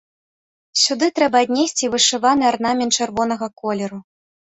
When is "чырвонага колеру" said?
2.99-4.01